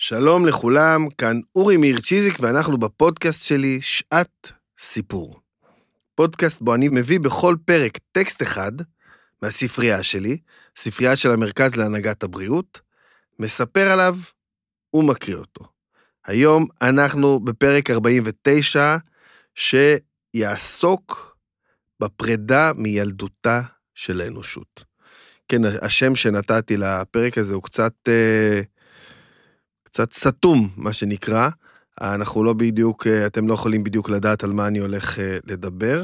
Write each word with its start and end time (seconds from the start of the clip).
שלום 0.00 0.46
לכולם, 0.46 1.08
כאן 1.10 1.40
אורי 1.56 1.76
מאיר 1.76 2.00
צ'יזיק 2.00 2.38
ואנחנו 2.40 2.78
בפודקאסט 2.78 3.44
שלי 3.44 3.80
שעת 3.80 4.52
סיפור. 4.78 5.40
פודקאסט 6.14 6.62
בו 6.62 6.74
אני 6.74 6.88
מביא 6.88 7.20
בכל 7.20 7.56
פרק 7.64 7.98
טקסט 8.12 8.42
אחד 8.42 8.72
מהספרייה 9.42 10.02
שלי, 10.02 10.38
ספרייה 10.76 11.16
של 11.16 11.30
המרכז 11.30 11.76
להנהגת 11.76 12.22
הבריאות, 12.22 12.80
מספר 13.38 13.90
עליו 13.90 14.16
ומקריא 14.94 15.36
אותו. 15.36 15.64
היום 16.26 16.66
אנחנו 16.82 17.40
בפרק 17.40 17.90
49 17.90 18.96
שיעסוק 20.34 21.36
בפרידה 22.00 22.72
מילדותה 22.76 23.60
של 23.94 24.20
האנושות. 24.20 24.84
כן, 25.48 25.62
השם 25.82 26.14
שנתתי 26.14 26.76
לפרק 26.76 27.38
הזה 27.38 27.54
הוא 27.54 27.62
קצת... 27.62 27.92
אה, 28.08 28.60
קצת 29.88 30.12
סתום, 30.12 30.68
מה 30.76 30.92
שנקרא. 30.92 31.48
אנחנו 32.00 32.44
לא 32.44 32.52
בדיוק, 32.52 33.06
אה, 33.06 33.26
אתם 33.26 33.48
לא 33.48 33.54
יכולים 33.54 33.84
בדיוק 33.84 34.08
לדעת 34.08 34.44
על 34.44 34.52
מה 34.52 34.66
אני 34.66 34.78
הולך 34.78 35.18
אה, 35.18 35.38
לדבר. 35.44 36.02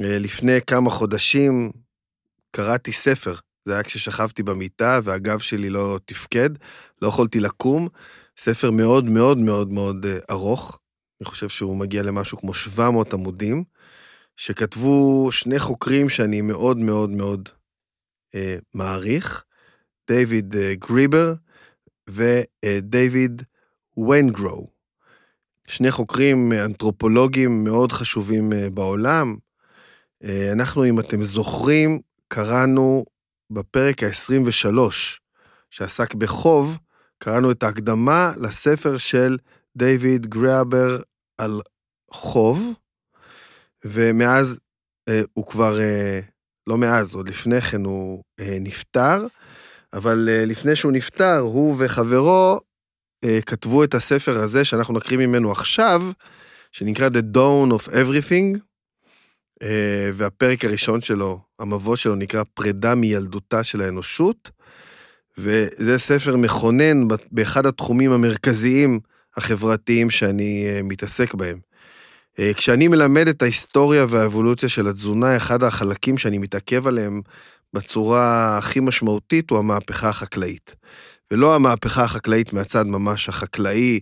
אה, 0.00 0.18
לפני 0.18 0.58
כמה 0.66 0.90
חודשים 0.90 1.72
קראתי 2.50 2.92
ספר, 2.92 3.34
זה 3.64 3.72
היה 3.72 3.82
כששכבתי 3.82 4.42
במיטה 4.42 5.00
והגב 5.04 5.38
שלי 5.38 5.70
לא 5.70 5.98
תפקד, 6.04 6.50
לא 7.02 7.08
יכולתי 7.08 7.40
לקום. 7.40 7.88
ספר 8.36 8.70
מאוד 8.70 9.04
מאוד 9.04 9.38
מאוד 9.38 9.72
מאוד 9.72 10.06
ארוך, 10.30 10.78
אני 11.20 11.26
חושב 11.26 11.48
שהוא 11.48 11.76
מגיע 11.76 12.02
למשהו 12.02 12.38
כמו 12.38 12.54
700 12.54 13.14
עמודים, 13.14 13.64
שכתבו 14.36 15.28
שני 15.32 15.58
חוקרים 15.58 16.08
שאני 16.08 16.40
מאוד 16.40 16.78
מאוד 16.78 17.10
מאוד 17.10 17.48
אה, 18.34 18.56
מעריך, 18.74 19.44
דיוויד 20.08 20.54
גריבר 20.78 21.34
ודייוויד 22.10 23.42
ויינגרו. 23.96 24.76
שני 25.66 25.90
חוקרים 25.90 26.52
אנתרופולוגים 26.52 27.64
מאוד 27.64 27.92
חשובים 27.92 28.52
אה, 28.52 28.70
בעולם. 28.70 29.36
אה, 30.24 30.52
אנחנו, 30.52 30.84
אם 30.84 31.00
אתם 31.00 31.22
זוכרים, 31.22 32.00
קראנו 32.28 33.04
בפרק 33.50 34.02
ה-23, 34.02 34.78
שעסק 35.70 36.14
בחוב, 36.14 36.78
קראנו 37.18 37.50
את 37.50 37.62
ההקדמה 37.62 38.32
לספר 38.36 38.98
של 38.98 39.38
דיוויד 39.76 40.26
גראבר 40.26 41.00
על 41.38 41.60
חוב, 42.10 42.74
ומאז 43.84 44.58
אה, 45.08 45.20
הוא 45.32 45.46
כבר, 45.46 45.78
לא 46.66 46.78
מאז, 46.78 47.14
עוד 47.14 47.28
לפני 47.28 47.60
כן 47.60 47.84
הוא 47.84 48.22
נפטר, 48.40 49.26
אבל 49.92 50.28
uh, 50.28 50.46
לפני 50.46 50.76
שהוא 50.76 50.92
נפטר, 50.92 51.38
הוא 51.38 51.76
וחברו 51.78 52.60
uh, 53.24 53.28
כתבו 53.46 53.84
את 53.84 53.94
הספר 53.94 54.38
הזה 54.38 54.64
שאנחנו 54.64 54.94
נקריא 54.94 55.18
ממנו 55.18 55.52
עכשיו, 55.52 56.02
שנקרא 56.72 57.08
The 57.08 57.36
Dawn 57.36 57.72
of 57.72 57.88
Everything, 57.88 58.58
uh, 59.62 59.66
והפרק 60.12 60.64
הראשון 60.64 61.00
שלו, 61.00 61.40
המבוא 61.58 61.96
שלו 61.96 62.14
נקרא 62.14 62.42
פרידה 62.54 62.94
מילדותה 62.94 63.64
של 63.64 63.80
האנושות, 63.80 64.50
וזה 65.38 65.98
ספר 65.98 66.36
מכונן 66.36 67.08
באחד 67.32 67.66
התחומים 67.66 68.12
המרכזיים 68.12 69.00
החברתיים 69.36 70.10
שאני 70.10 70.66
מתעסק 70.84 71.34
בהם. 71.34 71.58
כשאני 72.56 72.88
מלמד 72.88 73.28
את 73.28 73.42
ההיסטוריה 73.42 74.06
והאבולוציה 74.08 74.68
של 74.68 74.86
התזונה, 74.88 75.36
אחד 75.36 75.62
החלקים 75.62 76.18
שאני 76.18 76.38
מתעכב 76.38 76.86
עליהם 76.86 77.22
בצורה 77.72 78.58
הכי 78.58 78.80
משמעותית 78.80 79.50
הוא 79.50 79.58
המהפכה 79.58 80.08
החקלאית. 80.08 80.76
ולא 81.30 81.54
המהפכה 81.54 82.04
החקלאית 82.04 82.52
מהצד 82.52 82.86
ממש 82.86 83.28
החקלאי, 83.28 84.00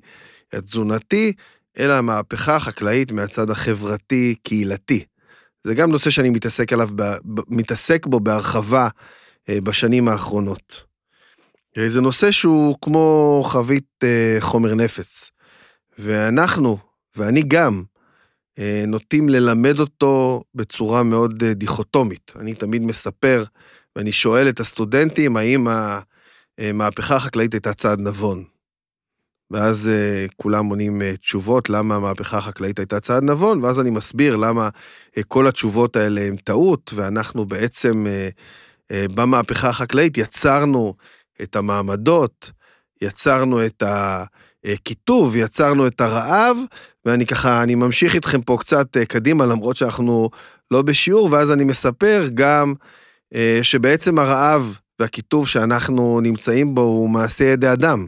התזונתי, 0.52 1.32
אלא 1.78 1.92
המהפכה 1.92 2.56
החקלאית 2.56 3.12
מהצד 3.12 3.50
החברתי-קהילתי. 3.50 5.04
זה 5.64 5.74
גם 5.74 5.90
נושא 5.90 6.10
שאני 6.10 6.30
מתעסק, 6.30 6.72
עליו, 6.72 6.88
מתעסק 7.48 8.06
בו 8.06 8.20
בהרחבה 8.20 8.88
אה, 9.48 9.60
בשנים 9.60 10.08
האחרונות. 10.08 10.84
אה, 11.78 11.88
זה 11.88 12.00
נושא 12.00 12.30
שהוא 12.30 12.76
כמו 12.82 13.42
חבית 13.46 14.04
אה, 14.04 14.36
חומר 14.40 14.74
נפץ. 14.74 15.30
ואנחנו, 15.98 16.78
ואני 17.16 17.42
גם, 17.42 17.82
נוטים 18.86 19.28
ללמד 19.28 19.80
אותו 19.80 20.42
בצורה 20.54 21.02
מאוד 21.02 21.42
אה, 21.42 21.54
דיכוטומית. 21.54 22.32
אני 22.40 22.54
תמיד 22.54 22.82
מספר, 22.82 23.44
ואני 23.96 24.12
שואל 24.12 24.48
את 24.48 24.60
הסטודנטים, 24.60 25.36
האם 25.36 25.66
המהפכה 26.58 27.16
החקלאית 27.16 27.54
הייתה 27.54 27.74
צעד 27.74 28.00
נבון? 28.00 28.44
ואז 29.50 29.88
אה, 29.88 30.26
כולם 30.36 30.66
עונים 30.66 31.02
תשובות 31.20 31.70
למה 31.70 31.96
המהפכה 31.96 32.38
החקלאית 32.38 32.78
הייתה 32.78 33.00
צעד 33.00 33.22
נבון, 33.22 33.64
ואז 33.64 33.80
אני 33.80 33.90
מסביר 33.90 34.36
למה 34.36 34.68
כל 35.28 35.46
התשובות 35.46 35.96
האלה 35.96 36.20
הן 36.20 36.36
טעות, 36.36 36.92
ואנחנו 36.94 37.44
בעצם 37.44 38.06
במהפכה 38.92 39.68
החקלאית 39.68 40.18
יצרנו 40.18 40.94
את 41.42 41.56
המעמדות, 41.56 42.50
יצרנו 43.02 43.66
את 43.66 43.82
הקיטוב, 44.64 45.36
יצרנו 45.36 45.86
את 45.86 46.00
הרעב, 46.00 46.56
ואני 47.04 47.26
ככה, 47.26 47.62
אני 47.62 47.74
ממשיך 47.74 48.14
איתכם 48.14 48.42
פה 48.42 48.56
קצת 48.60 48.96
אה, 48.96 49.04
קדימה, 49.04 49.46
למרות 49.46 49.76
שאנחנו 49.76 50.30
לא 50.70 50.82
בשיעור, 50.82 51.28
ואז 51.32 51.52
אני 51.52 51.64
מספר 51.64 52.26
גם 52.34 52.74
אה, 53.34 53.58
שבעצם 53.62 54.18
הרעב 54.18 54.78
והקיטוב 54.98 55.48
שאנחנו 55.48 56.20
נמצאים 56.20 56.74
בו 56.74 56.80
הוא 56.80 57.10
מעשה 57.10 57.44
ידי 57.44 57.72
אדם, 57.72 58.06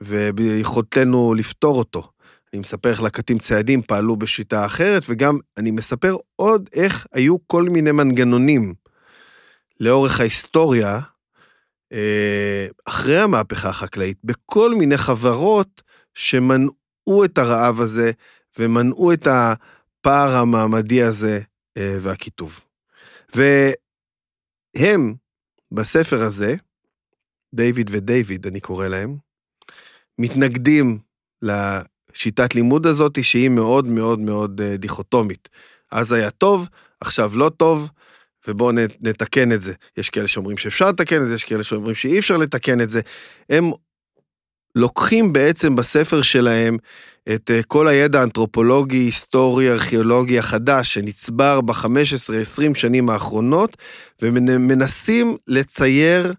וביכולתנו 0.00 1.34
לפתור 1.34 1.78
אותו. 1.78 2.10
אני 2.52 2.60
מספר 2.60 2.88
איך 2.88 3.02
לקטים 3.02 3.38
ציידים 3.38 3.82
פעלו 3.82 4.16
בשיטה 4.16 4.66
אחרת, 4.66 5.02
וגם 5.08 5.38
אני 5.56 5.70
מספר 5.70 6.16
עוד 6.36 6.68
איך 6.74 7.06
היו 7.12 7.36
כל 7.46 7.62
מיני 7.62 7.92
מנגנונים 7.92 8.74
לאורך 9.80 10.20
ההיסטוריה, 10.20 10.94
אה, 10.94 11.00
אחרי 12.84 13.18
המהפכה 13.18 13.68
החקלאית, 13.68 14.18
בכל 14.24 14.74
מיני 14.74 14.96
חברות 14.96 15.82
שמנעו 16.14 16.80
מנעו 17.10 17.24
את 17.24 17.38
הרעב 17.38 17.80
הזה 17.80 18.10
ומנעו 18.58 19.12
את 19.12 19.26
הפער 19.26 20.36
המעמדי 20.36 21.02
הזה 21.02 21.40
אה, 21.76 21.98
והקיטוב. 22.00 22.64
והם, 23.34 25.14
בספר 25.72 26.22
הזה, 26.22 26.54
דיוויד 27.54 27.90
ודייוויד, 27.92 28.46
אני 28.46 28.60
קורא 28.60 28.86
להם, 28.86 29.16
מתנגדים 30.18 30.98
לשיטת 31.42 32.54
לימוד 32.54 32.86
הזאת, 32.86 33.24
שהיא 33.24 33.48
מאוד 33.48 33.86
מאוד 33.86 34.18
מאוד 34.18 34.60
אה, 34.60 34.76
דיכוטומית. 34.76 35.48
אז 35.92 36.12
היה 36.12 36.30
טוב, 36.30 36.68
עכשיו 37.00 37.32
לא 37.34 37.50
טוב, 37.56 37.90
ובואו 38.48 38.72
נתקן 39.00 39.52
את 39.52 39.62
זה. 39.62 39.72
יש 39.96 40.10
כאלה 40.10 40.28
שאומרים 40.28 40.56
שאפשר 40.56 40.88
לתקן 40.88 41.22
את 41.22 41.28
זה, 41.28 41.34
יש 41.34 41.44
כאלה 41.44 41.64
שאומרים 41.64 41.94
שאי 41.94 42.18
אפשר 42.18 42.36
לתקן 42.36 42.80
את 42.80 42.88
זה. 42.88 43.00
הם 43.50 43.70
לוקחים 44.74 45.32
בעצם 45.32 45.76
בספר 45.76 46.22
שלהם 46.22 46.76
את 47.34 47.50
אה, 47.50 47.62
כל 47.62 47.88
הידע 47.88 48.20
האנתרופולוגי, 48.20 48.96
היסטורי, 48.96 49.70
ארכיאולוגי 49.70 50.38
החדש 50.38 50.94
שנצבר 50.94 51.60
ב-15-20 51.60 52.74
שנים 52.74 53.10
האחרונות, 53.10 53.76
ומנסים 54.22 55.36
לצייר 55.48 56.34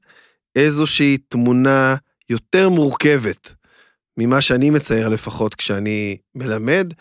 איזושהי 0.56 1.18
תמונה 1.18 1.95
יותר 2.29 2.69
מורכבת 2.69 3.53
ממה 4.18 4.41
שאני 4.41 4.69
מצייר 4.69 5.09
לפחות 5.09 5.56
כשאני 5.56 6.18
מלמד, 6.35 6.94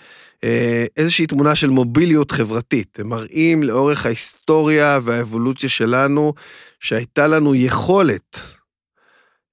איזושהי 0.97 1.27
תמונה 1.27 1.55
של 1.55 1.71
מוביליות 1.71 2.31
חברתית. 2.31 3.01
הם 3.01 3.09
מראים 3.09 3.63
לאורך 3.63 4.07
ההיסטוריה 4.07 4.99
והאבולוציה 5.03 5.69
שלנו 5.69 6.35
שהייתה 6.81 7.27
לנו 7.27 7.55
יכולת 7.55 8.37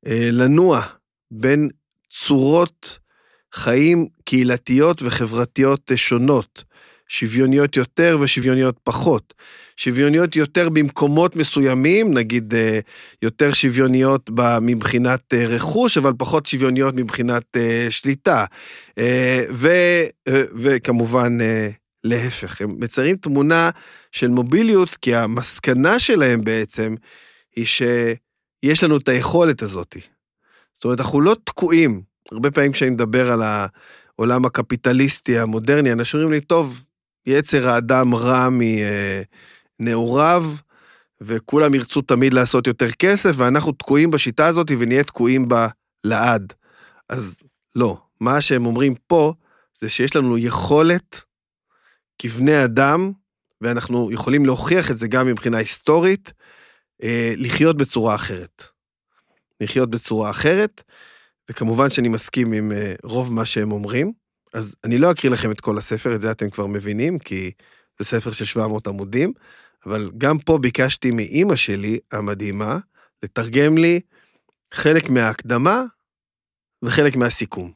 אה, 0.08 0.30
לנוע 0.32 0.82
בין 1.32 1.70
צורות 2.10 3.00
חיים 3.54 4.08
קהילתיות 4.26 5.02
וחברתיות 5.02 5.92
שונות, 5.96 6.64
שוויוניות 7.08 7.78
יותר 7.78 8.18
ושוויוניות 8.22 8.80
פחות. 8.84 9.34
שוויוניות 9.78 10.36
יותר 10.36 10.70
במקומות 10.70 11.36
מסוימים, 11.36 12.14
נגיד 12.14 12.54
אה, 12.54 12.80
יותר 13.22 13.54
שוויוניות 13.54 14.30
מבחינת 14.62 15.34
אה, 15.34 15.46
רכוש, 15.46 15.98
אבל 15.98 16.14
פחות 16.18 16.46
שוויוניות 16.46 16.96
מבחינת 16.96 17.44
אה, 17.58 17.88
שליטה. 17.90 18.46
ו, 19.52 19.70
וכמובן, 20.56 21.38
להפך, 22.04 22.62
הם 22.62 22.76
מציירים 22.80 23.18
תמונה 23.18 23.70
של 24.12 24.28
מוביליות, 24.28 24.96
כי 24.96 25.16
המסקנה 25.16 26.00
שלהם 26.00 26.44
בעצם 26.44 26.96
היא 27.56 27.66
שיש 27.66 28.84
לנו 28.84 28.98
את 28.98 29.10
היכולת 29.10 29.62
הזאת. 29.62 29.96
זאת 30.74 30.86
אומרת, 30.86 31.00
אנחנו 31.00 31.22
לא 31.22 31.36
תקועים. 31.44 32.02
הרבה 32.32 32.52
פעמים 32.52 32.72
כשאני 32.72 32.92
מדבר 32.92 33.32
על 33.32 33.42
העולם 33.42 34.46
הקפיטליסטי 34.46 35.40
המודרני, 35.40 35.92
אנשים 35.92 36.20
אומרים 36.20 36.34
לי, 36.34 36.42
טוב, 36.42 36.84
יצר 37.28 37.70
האדם 37.70 38.16
רע 38.16 38.48
מנעוריו, 39.80 40.44
וכולם 41.22 41.74
ירצו 41.74 42.02
תמיד 42.02 42.34
לעשות 42.34 42.68
יותר 42.68 42.92
כסף, 42.92 43.32
ואנחנו 43.36 43.72
תקועים 43.72 44.12
בשיטה 44.12 44.48
הזאת 44.48 44.72
ונהיה 44.80 45.04
תקועים 45.04 45.48
בה 45.48 45.68
לעד. 46.04 46.54
אז 47.10 47.42
לא. 47.76 47.98
מה 48.20 48.42
שהם 48.42 48.66
אומרים 48.66 48.96
פה, 49.08 49.34
זה 49.74 49.90
שיש 49.90 50.16
לנו 50.16 50.38
יכולת 50.38 51.22
כבני 52.20 52.64
אדם, 52.64 53.12
ואנחנו 53.62 54.12
יכולים 54.12 54.46
להוכיח 54.46 54.92
את 54.92 54.98
זה 54.98 55.08
גם 55.08 55.28
מבחינה 55.28 55.58
היסטורית, 55.58 56.34
אה, 57.04 57.34
לחיות 57.38 57.78
בצורה 57.78 58.16
אחרת. 58.16 58.64
לחיות 59.62 59.90
בצורה 59.90 60.30
אחרת, 60.30 60.84
וכמובן 61.50 61.90
שאני 61.90 62.08
מסכים 62.08 62.54
עם 62.54 62.72
אה, 62.72 62.96
רוב 63.04 63.34
מה 63.34 63.46
שהם 63.46 63.72
אומרים. 63.72 64.27
אז 64.54 64.76
אני 64.84 64.98
לא 64.98 65.12
אקריא 65.12 65.32
לכם 65.32 65.52
את 65.52 65.62
כל 65.62 65.78
הספר, 65.78 66.16
את 66.16 66.22
זה 66.22 66.32
אתם 66.32 66.50
כבר 66.50 66.68
מבינים, 66.68 67.20
כי 67.20 67.52
זה 68.00 68.06
ספר 68.06 68.32
של 68.32 68.46
700 68.46 68.88
עמודים, 68.88 69.34
אבל 69.86 70.12
גם 70.18 70.40
פה 70.40 70.58
ביקשתי 70.58 71.12
מאימא 71.12 71.56
שלי, 71.56 72.00
המדהימה, 72.12 72.78
לתרגם 73.24 73.78
לי 73.78 74.00
חלק 74.74 75.10
מההקדמה 75.10 75.84
וחלק 76.84 77.16
מהסיכום. 77.16 77.72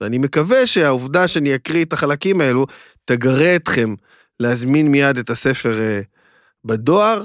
ואני 0.00 0.18
מקווה 0.18 0.66
שהעובדה 0.66 1.28
שאני 1.28 1.54
אקריא 1.54 1.84
את 1.84 1.92
החלקים 1.92 2.40
האלו 2.40 2.66
תגרה 3.04 3.56
אתכם 3.56 3.94
להזמין 4.40 4.88
מיד 4.88 5.18
את 5.18 5.30
הספר 5.30 5.80
אה, 5.80 6.00
בדואר 6.64 7.24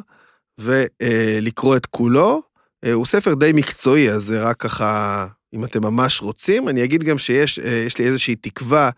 ולקרוא 0.58 1.78
את 1.78 1.86
כולו. 1.86 2.42
אה, 2.86 2.94
הוא 2.94 3.06
ספר 3.06 3.34
די 3.34 3.52
מקצועי, 3.54 4.12
אז 4.12 4.24
זה 4.24 4.44
רק 4.44 4.58
ככה, 4.60 5.28
אם 5.56 5.66
אתם 5.66 5.84
ממש 5.84 6.22
רוצים. 6.22 6.70
אני 6.70 6.84
אגיד 6.84 7.04
גם 7.04 7.18
שיש 7.18 7.60
אה, 7.60 7.88
לי 8.00 8.06
איזושהי 8.06 8.36
תקווה, 8.36 8.90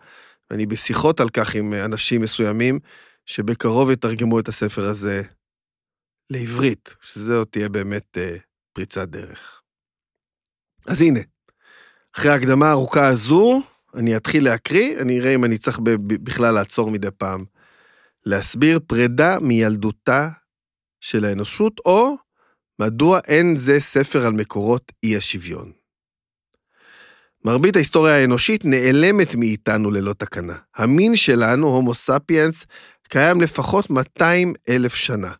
ואני 0.50 0.66
בשיחות 0.66 1.20
על 1.20 1.28
כך 1.28 1.54
עם 1.54 1.72
אנשים 1.72 2.20
מסוימים, 2.20 2.78
שבקרוב 3.26 3.90
יתרגמו 3.90 4.40
את 4.40 4.48
הספר 4.48 4.88
הזה 4.88 5.22
לעברית, 6.30 6.94
שזו 7.02 7.44
תהיה 7.44 7.68
באמת 7.68 8.18
פריצת 8.72 9.08
דרך. 9.08 9.62
אז 10.86 11.02
הנה, 11.02 11.20
אחרי 12.16 12.30
ההקדמה 12.30 12.66
הארוכה 12.66 13.08
הזו, 13.08 13.60
אני 13.94 14.16
אתחיל 14.16 14.44
להקריא, 14.44 14.98
אני 14.98 15.20
אראה 15.20 15.34
אם 15.34 15.44
אני 15.44 15.58
צריך 15.58 15.78
בכלל 16.06 16.54
לעצור 16.54 16.90
מדי 16.90 17.10
פעם. 17.18 17.40
להסביר 18.26 18.80
פרידה 18.86 19.38
מילדותה 19.40 20.28
של 21.00 21.24
האנושות, 21.24 21.80
או 21.84 22.16
מדוע 22.80 23.20
אין 23.26 23.56
זה 23.56 23.80
ספר 23.80 24.26
על 24.26 24.32
מקורות 24.32 24.92
אי 25.02 25.16
השוויון. 25.16 25.77
מרבית 27.44 27.76
ההיסטוריה 27.76 28.16
האנושית 28.16 28.64
נעלמת 28.64 29.34
מאיתנו 29.34 29.90
ללא 29.90 30.12
תקנה. 30.12 30.54
המין 30.76 31.16
שלנו, 31.16 31.68
הומו 31.68 31.94
ספיאנס, 31.94 32.66
קיים 33.08 33.40
לפחות 33.40 33.90
200 33.90 34.52
אלף 34.68 34.94
שנה. 34.94 35.30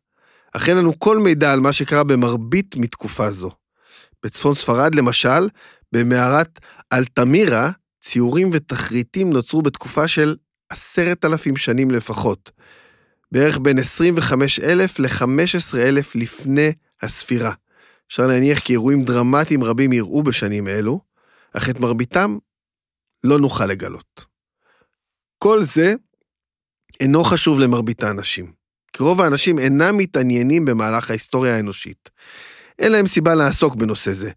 אך 0.52 0.68
אין 0.68 0.76
לנו 0.76 0.98
כל 0.98 1.18
מידע 1.18 1.52
על 1.52 1.60
מה 1.60 1.72
שקרה 1.72 2.04
במרבית 2.04 2.76
מתקופה 2.76 3.30
זו. 3.30 3.50
בצפון 4.22 4.54
ספרד, 4.54 4.94
למשל, 4.94 5.48
במערת 5.92 6.58
אלתמירה, 6.92 7.70
ציורים 8.00 8.50
ותחריטים 8.52 9.32
נוצרו 9.32 9.62
בתקופה 9.62 10.08
של 10.08 10.36
עשרת 10.68 11.24
אלפים 11.24 11.56
שנים 11.56 11.90
לפחות, 11.90 12.50
בערך 13.32 13.58
בין 13.58 13.78
25,000 13.78 14.98
ל-15,000 14.98 16.06
לפני 16.14 16.72
הספירה. 17.02 17.52
אפשר 18.08 18.26
להניח 18.26 18.58
כי 18.58 18.72
אירועים 18.72 19.04
דרמטיים 19.04 19.64
רבים 19.64 19.92
יראו 19.92 20.22
בשנים 20.22 20.68
אלו, 20.68 21.00
אך 21.52 21.70
את 21.70 21.80
מרביתם 21.80 22.38
לא 23.24 23.38
נוכל 23.38 23.66
לגלות. 23.66 24.24
כל 25.38 25.64
זה 25.64 25.94
אינו 27.00 27.24
חשוב 27.24 27.60
למרבית 27.60 28.02
האנשים, 28.02 28.52
כי 28.92 29.02
רוב 29.02 29.20
האנשים 29.20 29.58
אינם 29.58 29.96
מתעניינים 29.96 30.64
במהלך 30.64 31.10
ההיסטוריה 31.10 31.56
האנושית. 31.56 32.10
אין 32.78 32.92
להם 32.92 33.06
סיבה 33.06 33.34
לעסוק 33.34 33.74
בנושא 33.74 34.12
זה. 34.12 34.30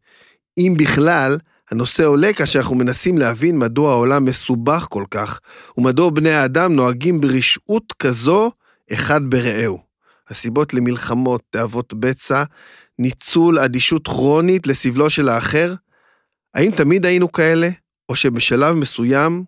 אם 0.57 0.73
בכלל, 0.79 1.37
הנושא 1.71 2.03
עולה 2.03 2.33
כאשר 2.33 2.59
אנחנו 2.59 2.75
מנסים 2.75 3.17
להבין 3.17 3.57
מדוע 3.57 3.91
העולם 3.91 4.25
מסובך 4.25 4.87
כל 4.89 5.03
כך, 5.11 5.39
ומדוע 5.77 6.09
בני 6.09 6.31
האדם 6.31 6.75
נוהגים 6.75 7.21
ברשעות 7.21 7.93
כזו 7.99 8.51
אחד 8.93 9.21
ברעהו. 9.29 9.79
הסיבות 10.29 10.73
למלחמות, 10.73 11.41
תאוות 11.49 11.93
בצע, 11.93 12.43
ניצול, 12.99 13.59
אדישות 13.59 14.07
כרונית 14.07 14.67
לסבלו 14.67 15.09
של 15.09 15.29
האחר, 15.29 15.73
האם 16.53 16.71
תמיד 16.77 17.05
היינו 17.05 17.31
כאלה, 17.31 17.69
או 18.09 18.15
שבשלב 18.15 18.75
מסוים 18.75 19.43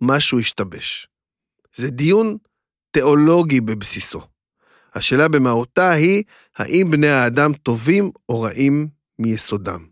משהו 0.00 0.38
השתבש? 0.38 1.08
זה 1.74 1.90
דיון 1.90 2.36
תיאולוגי 2.90 3.60
בבסיסו. 3.60 4.20
השאלה 4.94 5.28
במהותה 5.28 5.90
היא, 5.90 6.22
האם 6.56 6.90
בני 6.90 7.08
האדם 7.08 7.52
טובים 7.52 8.10
או 8.28 8.40
רעים 8.40 8.88
מיסודם? 9.18 9.86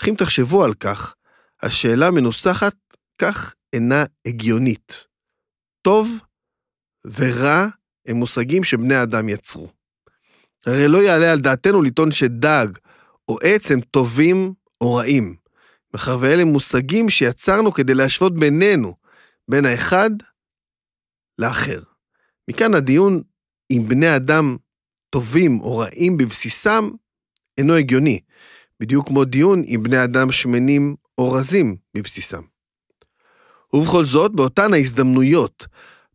אך 0.00 0.08
אם 0.08 0.14
תחשבו 0.14 0.64
על 0.64 0.74
כך, 0.74 1.14
השאלה 1.62 2.10
מנוסחת 2.10 2.74
כך 3.18 3.54
אינה 3.72 4.04
הגיונית. 4.26 5.06
טוב 5.82 6.18
ורע 7.04 7.66
הם 8.06 8.16
מושגים 8.16 8.64
שבני 8.64 9.02
אדם 9.02 9.28
יצרו. 9.28 9.68
הרי 10.66 10.88
לא 10.88 11.02
יעלה 11.02 11.32
על 11.32 11.38
דעתנו 11.38 11.82
לטעון 11.82 12.12
שדג 12.12 12.66
או 13.28 13.38
עץ 13.42 13.70
הם 13.70 13.80
טובים 13.80 14.54
או 14.80 14.94
רעים, 14.94 15.36
מאחר 15.94 16.18
ואלה 16.20 16.44
מושגים 16.44 17.10
שיצרנו 17.10 17.72
כדי 17.72 17.94
להשוות 17.94 18.38
בינינו, 18.38 18.94
בין 19.50 19.64
האחד 19.64 20.10
לאחר. 21.38 21.80
מכאן 22.50 22.74
הדיון 22.74 23.22
אם 23.70 23.84
בני 23.88 24.16
אדם 24.16 24.56
טובים 25.10 25.60
או 25.60 25.78
רעים 25.78 26.16
בבסיסם 26.16 26.90
אינו 27.58 27.74
הגיוני, 27.74 28.20
בדיוק 28.80 29.08
כמו 29.08 29.24
דיון 29.24 29.62
אם 29.66 29.80
בני 29.82 30.04
אדם 30.04 30.32
שמנים 30.32 30.96
או 31.18 31.32
רזים 31.32 31.76
בבסיסם. 31.96 32.42
ובכל 33.72 34.04
זאת, 34.04 34.32
באותן 34.32 34.74
ההזדמנויות 34.74 35.66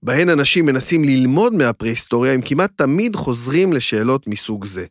בהן 0.04 0.30
אנשים 0.30 0.66
מנסים 0.66 1.04
ללמוד 1.04 1.54
מהפרה-היסטוריה, 1.54 2.34
הם 2.34 2.42
כמעט 2.46 2.72
תמיד 2.76 3.16
חוזרים 3.16 3.74
לשאלות 3.74 4.28
מסוג 4.28 4.66
זה. 4.66 4.86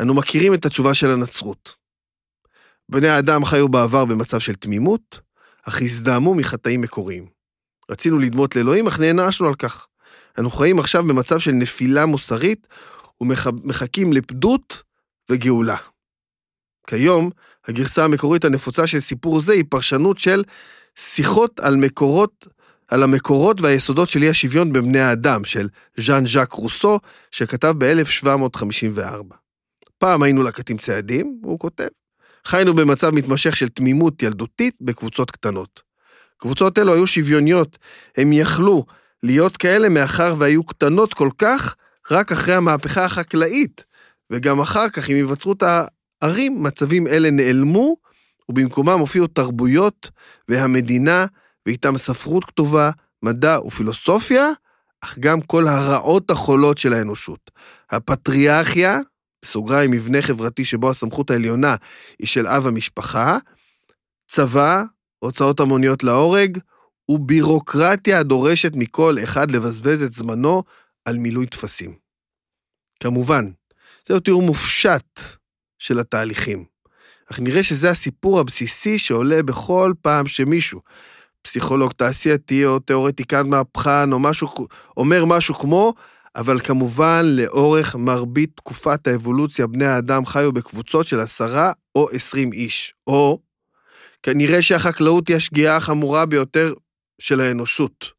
אנו 0.00 0.14
מכירים 0.14 0.54
את 0.54 0.66
התשובה 0.66 0.94
של 0.94 1.10
הנצרות. 1.10 1.83
בני 2.88 3.08
האדם 3.08 3.44
חיו 3.44 3.68
בעבר 3.68 4.04
במצב 4.04 4.38
של 4.38 4.54
תמימות, 4.54 5.20
אך 5.68 5.82
הזדהמו 5.82 6.34
מחטאים 6.34 6.80
מקוריים. 6.80 7.26
רצינו 7.90 8.18
לדמות 8.18 8.56
לאלוהים, 8.56 8.86
אך 8.86 9.00
נענשנו 9.00 9.48
על 9.48 9.54
כך. 9.54 9.86
אנו 10.38 10.50
חיים 10.50 10.78
עכשיו 10.78 11.04
במצב 11.04 11.38
של 11.38 11.52
נפילה 11.52 12.06
מוסרית, 12.06 12.66
ומחכים 13.20 14.12
לפדות 14.12 14.82
וגאולה. 15.30 15.76
כיום, 16.86 17.30
הגרסה 17.68 18.04
המקורית 18.04 18.44
הנפוצה 18.44 18.86
של 18.86 19.00
סיפור 19.00 19.40
זה 19.40 19.52
היא 19.52 19.64
פרשנות 19.68 20.18
של 20.18 20.42
שיחות 20.96 21.60
על 21.60 21.76
מקורות, 21.76 22.46
על 22.88 23.02
המקורות 23.02 23.60
והיסודות 23.60 24.08
של 24.08 24.22
אי 24.22 24.28
השוויון 24.28 24.72
בבני 24.72 25.00
האדם, 25.00 25.44
של 25.44 25.68
ז'אן 26.00 26.26
ז'אק 26.26 26.52
רוסו, 26.52 26.98
שכתב 27.30 27.74
ב-1754. 27.78 29.34
פעם 29.98 30.22
היינו 30.22 30.42
לקטים 30.42 30.78
צעדים, 30.78 31.40
הוא 31.42 31.58
כותב, 31.58 31.88
חיינו 32.46 32.74
במצב 32.74 33.10
מתמשך 33.10 33.56
של 33.56 33.68
תמימות 33.68 34.22
ילדותית 34.22 34.74
בקבוצות 34.80 35.30
קטנות. 35.30 35.82
קבוצות 36.36 36.78
אלו 36.78 36.94
היו 36.94 37.06
שוויוניות, 37.06 37.78
הם 38.16 38.32
יכלו 38.32 38.84
להיות 39.22 39.56
כאלה 39.56 39.88
מאחר 39.88 40.34
והיו 40.38 40.64
קטנות 40.64 41.14
כל 41.14 41.28
כך 41.38 41.74
רק 42.10 42.32
אחרי 42.32 42.54
המהפכה 42.54 43.04
החקלאית, 43.04 43.84
וגם 44.30 44.60
אחר 44.60 44.88
כך 44.88 45.08
עם 45.08 45.16
היווצרות 45.16 45.62
ערים, 46.20 46.62
מצבים 46.62 47.06
אלה 47.06 47.30
נעלמו, 47.30 47.96
ובמקומם 48.48 49.00
הופיעו 49.00 49.26
תרבויות 49.26 50.10
והמדינה, 50.48 51.26
ואיתם 51.66 51.98
ספרות 51.98 52.44
כתובה, 52.44 52.90
מדע 53.22 53.58
ופילוסופיה, 53.66 54.50
אך 55.00 55.18
גם 55.18 55.40
כל 55.40 55.68
הרעות 55.68 56.30
החולות 56.30 56.78
של 56.78 56.92
האנושות. 56.92 57.50
הפטריארכיה, 57.90 58.98
בסוגריים 59.44 59.90
מבנה 59.90 60.22
חברתי 60.22 60.64
שבו 60.64 60.90
הסמכות 60.90 61.30
העליונה 61.30 61.76
היא 62.18 62.26
של 62.26 62.46
אב 62.46 62.66
המשפחה, 62.66 63.38
צבא, 64.26 64.82
הוצאות 65.18 65.60
המוניות 65.60 66.02
להורג, 66.02 66.58
ובירוקרטיה 67.08 68.18
הדורשת 68.18 68.72
מכל 68.74 69.16
אחד 69.24 69.50
לבזבז 69.50 70.02
את 70.02 70.12
זמנו 70.12 70.62
על 71.04 71.16
מילוי 71.18 71.46
טפסים. 71.46 71.94
כמובן, 73.00 73.50
זהו 74.08 74.20
תיאור 74.20 74.42
מופשט 74.42 75.20
של 75.78 75.98
התהליכים. 75.98 76.64
אך 77.32 77.40
נראה 77.40 77.62
שזה 77.62 77.90
הסיפור 77.90 78.40
הבסיסי 78.40 78.98
שעולה 78.98 79.42
בכל 79.42 79.92
פעם 80.02 80.26
שמישהו, 80.26 80.80
פסיכולוג 81.42 81.92
תעשייתי 81.92 82.66
או 82.66 82.78
תיאורטיקן 82.78 83.48
מהפכן 83.48 84.12
או 84.12 84.18
משהו, 84.18 84.48
אומר 84.96 85.24
משהו 85.24 85.54
כמו, 85.54 85.94
אבל 86.36 86.60
כמובן 86.60 87.22
לאורך 87.26 87.96
מרבית 87.96 88.50
תקופת 88.56 89.06
האבולוציה 89.06 89.66
בני 89.66 89.86
האדם 89.86 90.26
חיו 90.26 90.52
בקבוצות 90.52 91.06
של 91.06 91.20
עשרה 91.20 91.72
או 91.94 92.08
עשרים 92.10 92.52
איש, 92.52 92.94
או 93.06 93.38
כנראה 94.22 94.62
שהחקלאות 94.62 95.28
היא 95.28 95.36
השגיאה 95.36 95.76
החמורה 95.76 96.26
ביותר 96.26 96.72
של 97.18 97.40
האנושות. 97.40 98.10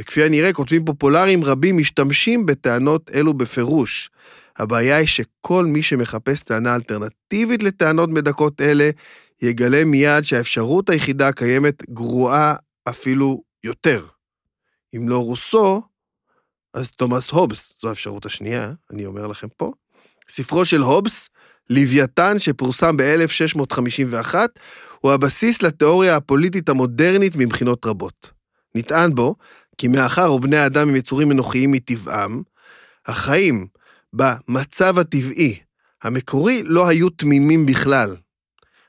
וכפי 0.00 0.24
הנראה, 0.24 0.52
כותבים 0.52 0.84
פופולריים 0.84 1.44
רבים 1.44 1.78
משתמשים 1.78 2.46
בטענות 2.46 3.10
אלו 3.14 3.34
בפירוש. 3.34 4.10
הבעיה 4.56 4.96
היא 4.96 5.06
שכל 5.06 5.66
מי 5.66 5.82
שמחפש 5.82 6.40
טענה 6.40 6.74
אלטרנטיבית 6.74 7.62
לטענות 7.62 8.10
מדכאות 8.10 8.60
אלה, 8.60 8.90
יגלה 9.42 9.84
מיד 9.84 10.24
שהאפשרות 10.24 10.90
היחידה 10.90 11.28
הקיימת 11.28 11.90
גרועה 11.90 12.54
אפילו 12.88 13.42
יותר. 13.64 14.06
אם 14.96 15.08
לא 15.08 15.18
רוסו, 15.18 15.82
אז 16.74 16.90
תומאס 16.90 17.30
הובס, 17.30 17.74
זו 17.80 17.88
האפשרות 17.88 18.26
השנייה, 18.26 18.72
אני 18.90 19.06
אומר 19.06 19.26
לכם 19.26 19.48
פה. 19.56 19.72
ספרו 20.28 20.64
של 20.64 20.80
הובס, 20.80 21.28
לוויתן, 21.70 22.38
שפורסם 22.38 22.96
ב-1651, 22.96 24.34
הוא 25.00 25.12
הבסיס 25.12 25.62
לתיאוריה 25.62 26.16
הפוליטית 26.16 26.68
המודרנית 26.68 27.36
מבחינות 27.36 27.86
רבות. 27.86 28.30
נטען 28.74 29.14
בו 29.14 29.34
כי 29.78 29.88
מאחר 29.88 30.32
ובני 30.32 30.56
האדם 30.56 30.88
הם 30.88 30.96
יצורים 30.96 31.32
אנוכיים 31.32 31.72
מטבעם, 31.72 32.42
החיים 33.06 33.66
במצב 34.12 34.98
הטבעי 34.98 35.60
המקורי 36.02 36.62
לא 36.64 36.88
היו 36.88 37.10
תמימים 37.10 37.66
בכלל. 37.66 38.16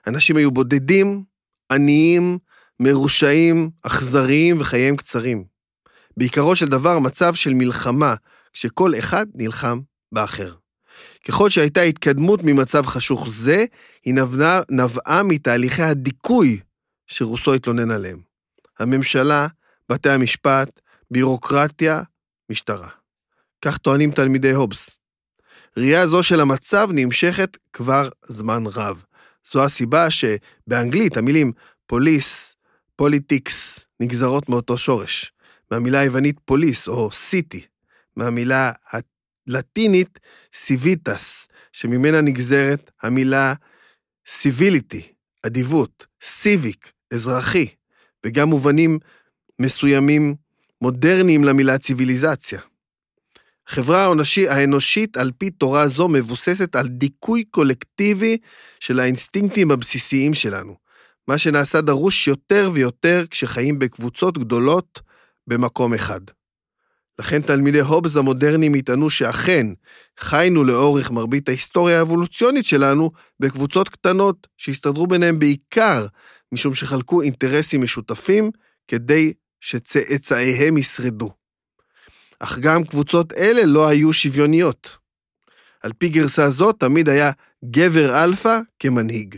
אנשים 0.07 0.38
היו 0.38 0.51
בודדים, 0.51 1.24
עניים, 1.71 2.38
מרושעים, 2.79 3.69
אכזריים 3.81 4.57
וחייהם 4.59 4.95
קצרים. 4.95 5.43
בעיקרו 6.19 6.55
של 6.55 6.65
דבר 6.65 6.99
מצב 6.99 7.33
של 7.33 7.53
מלחמה, 7.53 8.15
כשכל 8.53 8.91
אחד 8.99 9.25
נלחם 9.35 9.79
באחר. 10.11 10.53
ככל 11.27 11.49
שהייתה 11.49 11.81
התקדמות 11.81 12.39
ממצב 12.43 12.85
חשוך 12.85 13.27
זה, 13.29 13.65
היא 14.05 14.13
נבעה, 14.13 14.61
נבעה 14.71 15.23
מתהליכי 15.23 15.81
הדיכוי 15.81 16.59
שרוסו 17.07 17.53
התלונן 17.53 17.91
עליהם. 17.91 18.19
הממשלה, 18.79 19.47
בתי 19.89 20.09
המשפט, 20.09 20.79
בירוקרטיה, 21.11 22.01
משטרה. 22.51 22.89
כך 23.61 23.77
טוענים 23.77 24.11
תלמידי 24.11 24.51
הובס. 24.51 24.99
ראייה 25.77 26.07
זו 26.07 26.23
של 26.23 26.41
המצב 26.41 26.89
נמשכת 26.93 27.57
כבר 27.73 28.09
זמן 28.25 28.63
רב. 28.65 29.03
זו 29.51 29.63
הסיבה 29.63 30.07
שבאנגלית 30.09 31.17
המילים 31.17 31.51
police, 31.88 32.55
politics, 32.95 33.85
נגזרות 33.99 34.49
מאותו 34.49 34.77
שורש. 34.77 35.31
מהמילה 35.71 35.99
היוונית 35.99 36.39
פוליס 36.45 36.88
או 36.88 37.11
city, 37.11 37.61
מהמילה 38.15 38.71
הלטינית 39.47 40.19
civitas, 40.53 41.47
שממנה 41.71 42.21
נגזרת 42.21 42.91
המילה 43.01 43.53
civility, 44.27 45.01
אדיבות, 45.45 46.05
civic, 46.21 46.91
אזרחי, 47.13 47.67
וגם 48.25 48.49
מובנים 48.49 48.99
מסוימים 49.59 50.35
מודרניים 50.81 51.43
למילה 51.43 51.77
ציוויליזציה. 51.77 52.59
החברה 53.67 54.05
האנושי, 54.05 54.49
האנושית 54.49 55.17
על 55.17 55.31
פי 55.38 55.49
תורה 55.49 55.88
זו 55.88 56.07
מבוססת 56.07 56.75
על 56.75 56.88
דיכוי 56.88 57.43
קולקטיבי 57.43 58.38
של 58.79 58.99
האינסטינקטים 58.99 59.71
הבסיסיים 59.71 60.33
שלנו, 60.33 60.75
מה 61.27 61.38
שנעשה 61.38 61.81
דרוש 61.81 62.27
יותר 62.27 62.69
ויותר 62.73 63.23
כשחיים 63.29 63.79
בקבוצות 63.79 64.38
גדולות 64.38 65.01
במקום 65.49 65.93
אחד. 65.93 66.21
לכן 67.19 67.41
תלמידי 67.41 67.79
הובס 67.79 68.15
המודרניים 68.15 68.75
יטענו 68.75 69.09
שאכן 69.09 69.65
חיינו 70.19 70.63
לאורך 70.63 71.11
מרבית 71.11 71.49
ההיסטוריה 71.49 71.99
האבולוציונית 71.99 72.65
שלנו 72.65 73.11
בקבוצות 73.39 73.89
קטנות 73.89 74.47
שהסתדרו 74.57 75.07
ביניהם 75.07 75.39
בעיקר 75.39 76.05
משום 76.51 76.73
שחלקו 76.73 77.21
אינטרסים 77.21 77.81
משותפים 77.81 78.51
כדי 78.87 79.33
שצאצאיהם 79.61 80.77
ישרדו. 80.77 81.31
אך 82.39 82.59
גם 82.59 82.83
קבוצות 82.83 83.33
אלה 83.33 83.65
לא 83.65 83.87
היו 83.87 84.13
שוויוניות. 84.13 84.97
על 85.83 85.91
פי 85.97 86.09
גרסה 86.09 86.49
זו 86.49 86.71
תמיד 86.71 87.09
היה 87.09 87.31
גבר 87.65 88.23
אלפא 88.23 88.59
כמנהיג. 88.79 89.37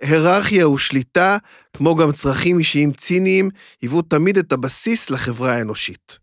היררכיה 0.00 0.68
ושליטה, 0.68 1.36
כמו 1.76 1.94
גם 1.96 2.12
צרכים 2.12 2.58
אישיים 2.58 2.92
ציניים, 2.92 3.50
היוו 3.82 4.02
תמיד 4.02 4.38
את 4.38 4.52
הבסיס 4.52 5.10
לחברה 5.10 5.52
האנושית. 5.52 6.18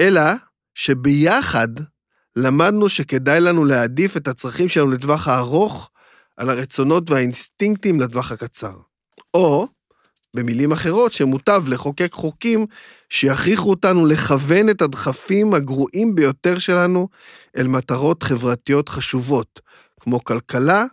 אלא 0.00 0.22
שביחד 0.74 1.68
למדנו 2.36 2.88
שכדאי 2.88 3.40
לנו 3.40 3.64
להעדיף 3.64 4.16
את 4.16 4.28
הצרכים 4.28 4.68
שלנו 4.68 4.90
לטווח 4.90 5.28
הארוך 5.28 5.90
על 6.36 6.50
הרצונות 6.50 7.10
והאינסטינקטים 7.10 8.00
לטווח 8.00 8.32
הקצר. 8.32 8.72
או, 9.34 9.68
במילים 10.36 10.72
אחרות, 10.72 11.12
שמוטב 11.12 11.64
לחוקק 11.68 12.12
חוקים 12.12 12.66
שיכריחו 13.08 13.70
אותנו 13.70 14.06
לכוון 14.06 14.68
את 14.68 14.82
הדחפים 14.82 15.54
הגרועים 15.54 16.14
ביותר 16.14 16.58
שלנו 16.58 17.08
אל 17.56 17.68
מטרות 17.68 18.22
חברתיות 18.22 18.88
חשובות, 18.88 19.60
כמו 20.00 20.24
כלכלה, 20.24 20.84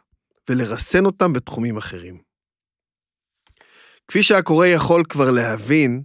ולרסן 0.50 1.06
אותם 1.06 1.34
בתחומים 1.34 1.78
אחרים. 1.78 2.22
כפי 4.08 4.24
שהקורא 4.24 4.68
יכול 4.68 5.04
כבר 5.10 5.32
להבין, 5.32 6.04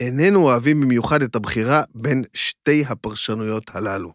איננו 0.00 0.42
אוהבים 0.42 0.80
במיוחד 0.80 1.22
את 1.22 1.36
הבחירה 1.36 1.82
בין 1.94 2.22
שתי 2.34 2.84
הפרשנויות 2.88 3.64
הללו. 3.74 4.12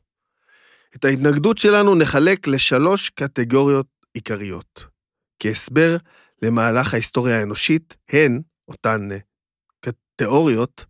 את 0.96 1.06
ההתנגדות 1.06 1.58
שלנו 1.58 1.96
נחלק 1.96 2.48
לשלוש 2.48 3.10
קטגוריות 3.10 3.88
עיקריות. 4.13 4.86
כהסבר 5.40 5.98
למהלך 6.42 6.94
ההיסטוריה 6.94 7.40
האנושית, 7.40 7.96
הן, 8.10 8.42
אותן 8.68 9.10
תיאוריות, 10.22 10.86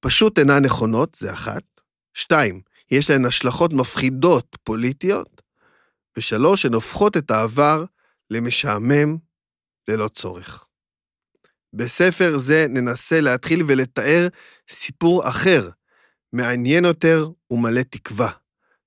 פשוט 0.00 0.38
אינן 0.38 0.64
נכונות, 0.64 1.14
זה 1.14 1.32
אחת. 1.32 1.62
שתיים, 2.14 2.60
יש 2.90 3.10
להן 3.10 3.24
השלכות 3.24 3.72
מפחידות 3.72 4.56
פוליטיות. 4.64 5.42
ושלוש, 6.16 6.66
הן 6.66 6.74
הופכות 6.74 7.16
את 7.16 7.30
העבר 7.30 7.84
למשעמם 8.30 9.16
ללא 9.88 10.08
צורך. 10.08 10.66
בספר 11.72 12.38
זה 12.38 12.66
ננסה 12.68 13.20
להתחיל 13.20 13.62
ולתאר 13.66 14.28
סיפור 14.68 15.28
אחר, 15.28 15.68
מעניין 16.32 16.84
יותר 16.84 17.28
ומלא 17.50 17.82
תקווה. 17.82 18.30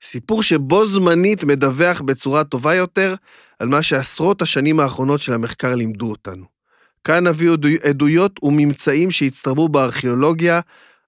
סיפור 0.04 0.44
שבו 0.44 0.86
זמנית 0.86 1.44
מדווח 1.44 2.02
בצורה 2.02 2.44
טובה 2.44 2.76
יותר 2.76 3.16
על 3.60 3.68
מה 3.68 3.84
שעשרות 3.84 4.42
השנים 4.42 4.80
האחרונות 4.80 5.20
של 5.20 5.34
המחקר 5.34 5.76
לימדו 5.76 6.12
אותנו. 6.12 6.46
כאן 7.04 7.28
נביאו 7.28 7.54
עדויות 7.84 8.44
וממצאים 8.44 9.12
שהצטרבו 9.12 9.70
בארכיאולוגיה, 9.70 10.60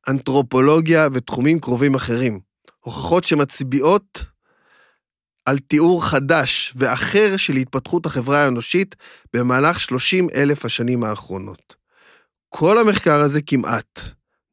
אנתרופולוגיה 0.07 1.07
ותחומים 1.13 1.59
קרובים 1.59 1.95
אחרים. 1.95 2.39
הוכחות 2.79 3.23
שמצביעות 3.23 4.25
על 5.45 5.57
תיאור 5.59 6.05
חדש 6.05 6.73
ואחר 6.75 7.37
של 7.37 7.53
התפתחות 7.53 8.05
החברה 8.05 8.43
האנושית 8.43 8.95
במהלך 9.33 9.79
30 9.79 10.27
אלף 10.35 10.65
השנים 10.65 11.03
האחרונות. 11.03 11.75
כל 12.49 12.77
המחקר 12.77 13.15
הזה 13.15 13.41
כמעט 13.41 13.99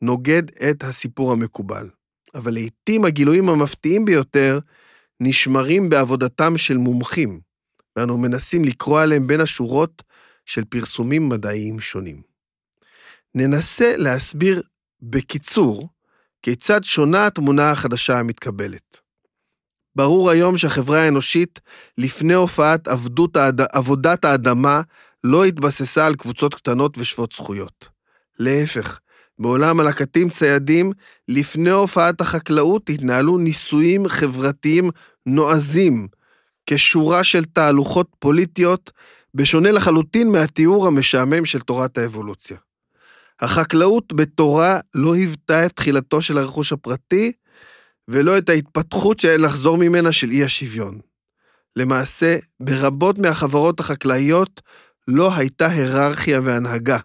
נוגד 0.03 0.43
את 0.71 0.85
הסיפור 0.85 1.33
המקובל, 1.33 1.89
אבל 2.35 2.55
לעתים 2.55 3.05
הגילויים 3.05 3.49
המפתיעים 3.49 4.05
ביותר 4.05 4.59
נשמרים 5.21 5.89
בעבודתם 5.89 6.59
של 6.59 6.77
מומחים, 6.77 7.41
ואנו 7.97 8.19
מנסים 8.19 8.65
לקרוא 8.65 9.01
עליהם 9.01 9.27
בין 9.27 9.41
השורות 9.41 10.03
של 10.47 10.65
פרסומים 10.65 11.29
מדעיים 11.29 11.81
שונים. 11.81 12.23
ננסה 13.35 13.97
להסביר 13.97 14.63
בקיצור 15.03 15.89
כיצד 16.43 16.85
שונה 16.85 17.27
התמונה 17.27 17.71
החדשה 17.71 18.19
המתקבלת. 18.19 19.02
ברור 19.97 20.31
היום 20.31 20.57
שהחברה 20.57 21.01
האנושית, 21.01 21.61
לפני 21.99 22.35
הופעת 22.35 22.89
עבדות. 22.89 23.37
עבודת 23.73 24.25
האדמה, 24.25 24.81
לא 25.25 25.45
התבססה 25.45 26.07
על 26.07 26.15
קבוצות 26.15 26.55
קטנות 26.55 26.99
ושוות 26.99 27.33
זכויות. 27.33 27.89
להפך, 28.39 28.99
בעולם 29.39 29.81
הלקטים 29.81 30.31
ציידים, 30.31 30.93
לפני 31.29 31.71
הופעת 31.71 32.21
החקלאות 32.21 32.91
התנהלו 32.91 33.39
ניסויים 33.39 34.09
חברתיים 34.09 34.91
נועזים, 35.27 36.09
כשורה 36.67 37.25
של 37.25 37.45
תהלוכות 37.45 38.09
פוליטיות, 38.19 38.91
בשונה 39.35 39.73
לחלוטין 39.73 40.29
מהתיאור 40.29 40.87
המשעמם 40.87 41.45
של 41.45 41.61
תורת 41.61 41.99
האבולוציה. 41.99 42.57
החקלאות 43.41 44.13
בתורה 44.13 44.81
לא 44.95 45.15
היוותה 45.15 45.67
את 45.67 45.73
תחילתו 45.73 46.23
של 46.23 46.39
הרכוש 46.39 46.73
הפרטי, 46.73 47.33
ולא 48.09 48.39
את 48.39 48.49
ההתפתחות 48.49 49.19
שאין 49.19 49.41
לחזור 49.41 49.79
ממנה 49.79 50.13
של 50.13 50.31
אי 50.31 50.45
השוויון. 50.45 51.01
למעשה, 51.77 52.37
ברבות 52.61 53.19
מהחברות 53.19 53.81
החקלאיות 53.81 54.61
לא 55.09 55.35
הייתה 55.37 55.67
היררכיה 55.67 56.41
והנהגה. 56.45 56.99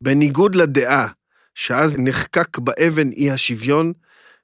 בניגוד 0.00 0.54
לדעה 0.54 1.08
שאז 1.54 1.94
נחקק 1.98 2.58
באבן 2.58 3.08
אי 3.08 3.30
השוויון, 3.30 3.92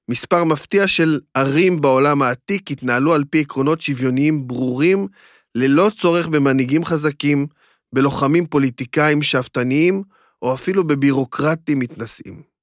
מספר 0.08 0.44
מפתיע 0.44 0.88
של 0.88 1.18
ערים 1.34 1.80
בעולם 1.80 2.22
העתיק 2.22 2.70
התנהלו 2.70 3.14
על 3.14 3.24
פי 3.30 3.40
עקרונות 3.40 3.80
שוויוניים 3.80 4.46
ברורים, 4.48 5.06
ללא 5.54 5.90
צורך 5.96 6.26
במנהיגים 6.28 6.84
חזקים, 6.84 7.46
בלוחמים 7.92 8.46
פוליטיקאים 8.46 9.22
שאפתניים, 9.22 10.02
או 10.42 10.54
אפילו 10.54 10.84
בבירוקרטים 10.84 11.78
מתנשאים. 11.78 12.55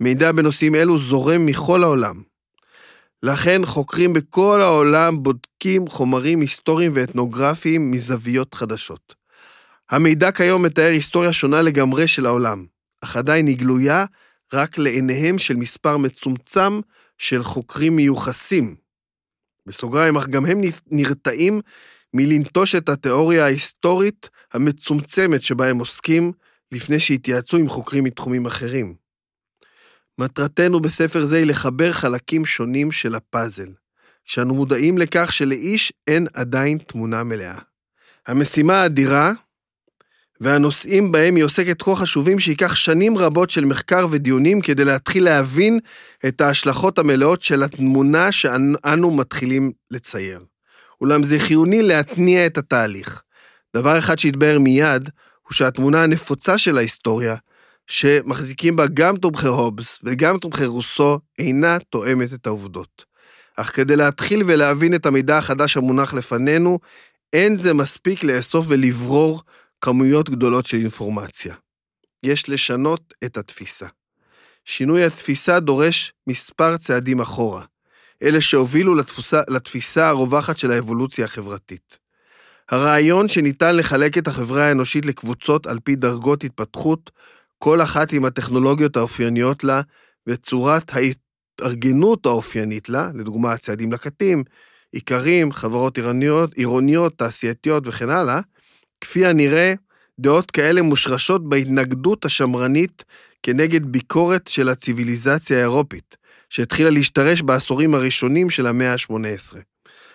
מידע 0.00 0.32
בנושאים 0.32 0.74
אלו 0.74 0.98
זורם 0.98 1.46
מכל 1.46 1.82
העולם. 1.82 2.22
לכן 3.22 3.66
חוקרים 3.66 4.12
בכל 4.12 4.60
העולם 4.60 5.22
בודקים 5.22 5.88
חומרים 5.88 6.40
היסטוריים 6.40 6.92
ואתנוגרפיים 6.94 7.90
מזוויות 7.90 8.54
חדשות. 8.54 9.14
המידע 9.90 10.32
כיום 10.32 10.62
מתאר 10.62 10.90
היסטוריה 10.90 11.32
שונה 11.32 11.62
לגמרי 11.62 12.08
של 12.08 12.26
העולם, 12.26 12.66
אך 13.00 13.16
עדיין 13.16 13.46
היא 13.46 13.56
גלויה 13.56 14.04
רק 14.52 14.78
לעיניהם 14.78 15.38
של 15.38 15.56
מספר 15.56 15.96
מצומצם 15.96 16.80
של 17.18 17.42
חוקרים 17.42 17.96
מיוחסים. 17.96 18.76
בסוגריים, 19.66 20.16
אך 20.16 20.26
גם 20.26 20.46
הם 20.46 20.60
נרתעים 20.86 21.60
מלנטוש 22.14 22.74
את 22.74 22.88
התיאוריה 22.88 23.44
ההיסטורית 23.44 24.30
המצומצמת 24.52 25.42
שבה 25.42 25.70
הם 25.70 25.78
עוסקים, 25.78 26.32
לפני 26.72 27.00
שהתייעצו 27.00 27.56
עם 27.56 27.68
חוקרים 27.68 28.04
מתחומים 28.04 28.46
אחרים. 28.46 28.99
מטרתנו 30.20 30.80
בספר 30.80 31.26
זה 31.26 31.36
היא 31.36 31.46
לחבר 31.46 31.92
חלקים 31.92 32.46
שונים 32.46 32.92
של 32.92 33.14
הפאזל, 33.14 33.68
כשאנו 34.24 34.54
מודעים 34.54 34.98
לכך 34.98 35.32
שלאיש 35.32 35.92
אין 36.06 36.26
עדיין 36.32 36.78
תמונה 36.78 37.24
מלאה. 37.24 37.58
המשימה 38.26 38.82
האדירה, 38.82 39.32
והנושאים 40.40 41.12
בהם 41.12 41.36
היא 41.36 41.44
עוסקת 41.44 41.82
כה 41.82 41.96
חשובים 41.96 42.38
שייקח 42.38 42.74
שנים 42.74 43.18
רבות 43.18 43.50
של 43.50 43.64
מחקר 43.64 44.06
ודיונים 44.10 44.60
כדי 44.60 44.84
להתחיל 44.84 45.24
להבין 45.24 45.78
את 46.28 46.40
ההשלכות 46.40 46.98
המלאות 46.98 47.42
של 47.42 47.62
התמונה 47.62 48.32
שאנו 48.32 49.10
מתחילים 49.10 49.72
לצייר. 49.90 50.40
אולם 51.00 51.22
זה 51.22 51.38
חיוני 51.38 51.82
להתניע 51.82 52.46
את 52.46 52.58
התהליך. 52.58 53.22
דבר 53.76 53.98
אחד 53.98 54.18
שהתבהר 54.18 54.58
מיד, 54.58 55.10
הוא 55.42 55.52
שהתמונה 55.52 56.02
הנפוצה 56.02 56.58
של 56.58 56.78
ההיסטוריה, 56.78 57.36
שמחזיקים 57.90 58.76
בה 58.76 58.86
גם 58.94 59.16
תומכי 59.16 59.46
הובס 59.46 59.98
וגם 60.04 60.38
תומכי 60.38 60.66
רוסו, 60.66 61.18
אינה 61.38 61.78
תואמת 61.78 62.32
את 62.32 62.46
העובדות. 62.46 63.04
אך 63.56 63.76
כדי 63.76 63.96
להתחיל 63.96 64.42
ולהבין 64.46 64.94
את 64.94 65.06
המידע 65.06 65.38
החדש 65.38 65.76
המונח 65.76 66.14
לפנינו, 66.14 66.78
אין 67.32 67.58
זה 67.58 67.74
מספיק 67.74 68.24
לאסוף 68.24 68.66
ולברור 68.68 69.42
כמויות 69.80 70.30
גדולות 70.30 70.66
של 70.66 70.76
אינפורמציה. 70.76 71.54
יש 72.22 72.48
לשנות 72.48 73.14
את 73.24 73.36
התפיסה. 73.36 73.86
שינוי 74.64 75.04
התפיסה 75.04 75.60
דורש 75.60 76.12
מספר 76.26 76.76
צעדים 76.76 77.20
אחורה, 77.20 77.64
אלה 78.22 78.40
שהובילו 78.40 78.94
לתפוסה, 78.94 79.40
לתפיסה 79.48 80.08
הרווחת 80.08 80.58
של 80.58 80.70
האבולוציה 80.70 81.24
החברתית. 81.24 81.98
הרעיון 82.68 83.28
שניתן 83.28 83.76
לחלק 83.76 84.18
את 84.18 84.28
החברה 84.28 84.64
האנושית 84.64 85.06
לקבוצות 85.06 85.66
על 85.66 85.78
פי 85.84 85.94
דרגות 85.94 86.44
התפתחות, 86.44 87.10
כל 87.62 87.82
אחת 87.82 88.12
עם 88.12 88.24
הטכנולוגיות 88.24 88.96
האופייניות 88.96 89.64
לה 89.64 89.80
וצורת 90.26 90.92
ההתארגנות 90.92 92.26
האופיינית 92.26 92.88
לה, 92.88 93.10
לדוגמה 93.14 93.56
צעדים 93.56 93.92
לקטים, 93.92 94.44
איכרים, 94.94 95.52
חברות 95.52 95.98
עירוניות, 95.98 96.54
עירוניות, 96.54 97.18
תעשייתיות 97.18 97.86
וכן 97.86 98.10
הלאה, 98.10 98.40
כפי 99.00 99.26
הנראה, 99.26 99.74
דעות 100.20 100.50
כאלה 100.50 100.82
מושרשות 100.82 101.48
בהתנגדות 101.48 102.24
השמרנית 102.24 103.04
כנגד 103.42 103.86
ביקורת 103.86 104.48
של 104.48 104.68
הציוויליזציה 104.68 105.58
האירופית, 105.58 106.16
שהתחילה 106.50 106.90
להשתרש 106.90 107.42
בעשורים 107.42 107.94
הראשונים 107.94 108.50
של 108.50 108.66
המאה 108.66 108.92
ה-18. 108.92 109.58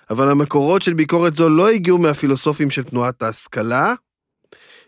אבל 0.09 0.29
המקורות 0.29 0.81
של 0.81 0.93
ביקורת 0.93 1.33
זו 1.33 1.49
לא 1.49 1.69
הגיעו 1.69 1.97
מהפילוסופים 1.97 2.69
של 2.69 2.83
תנועת 2.83 3.23
ההשכלה, 3.23 3.93